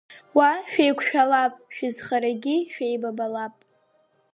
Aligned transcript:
Уа 0.37 0.49
шәеиқәшәалап 0.69 1.53
шәызхарагьы 1.75 2.55
шәеибабап. 2.73 3.55